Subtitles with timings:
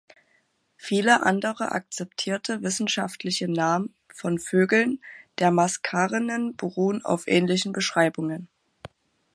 [0.77, 4.99] Viele andere akzeptierte wissenschaftliche Namen von Vögeln
[5.37, 8.47] der Maskarenen beruhen auf ähnlichen Beschreibungen.